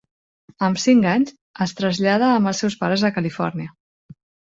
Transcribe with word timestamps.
Amb 0.67 0.79
cinc 0.83 1.07
anys, 1.09 1.33
es 1.65 1.73
trasllada 1.81 2.29
amb 2.37 2.51
els 2.53 2.63
seus 2.65 2.79
pares 2.81 3.05
a 3.11 3.13
Califòrnia. 3.19 3.75